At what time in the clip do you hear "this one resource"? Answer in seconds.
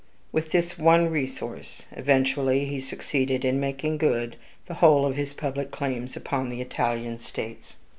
0.49-1.83